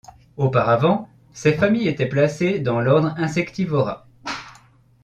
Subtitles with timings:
[0.35, 4.07] Auparavant ses familles étaient placées dans l'ordre Insectivora.